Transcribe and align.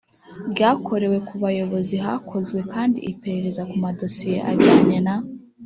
ryakorewe 0.51 1.17
ku 1.27 1.33
Bayobozi 1.43 1.95
Hakozwe 2.05 2.59
kandi 2.73 2.97
iperereza 3.11 3.61
ku 3.69 3.75
madosiye 3.83 4.37
ajyanye 4.51 4.97
n 5.05 5.07